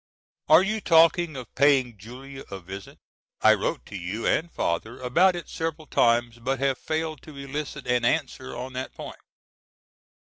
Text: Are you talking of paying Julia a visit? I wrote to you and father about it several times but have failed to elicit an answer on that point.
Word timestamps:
Are 0.49 0.63
you 0.63 0.81
talking 0.81 1.35
of 1.37 1.53
paying 1.53 1.95
Julia 1.95 2.43
a 2.49 2.59
visit? 2.59 2.97
I 3.41 3.53
wrote 3.53 3.85
to 3.85 3.95
you 3.95 4.25
and 4.25 4.51
father 4.51 4.99
about 4.99 5.35
it 5.35 5.47
several 5.47 5.85
times 5.85 6.39
but 6.39 6.57
have 6.57 6.79
failed 6.79 7.21
to 7.21 7.37
elicit 7.37 7.85
an 7.85 8.03
answer 8.03 8.55
on 8.57 8.73
that 8.73 8.95
point. 8.95 9.21